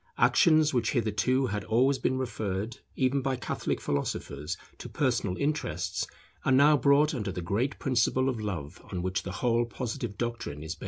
[0.17, 6.07] Actions which hitherto had always been referred even by Catholic philosophers to personal interests,
[6.43, 10.63] are now brought under the great principle of Love on which the whole Positive doctrine
[10.63, 10.79] is based.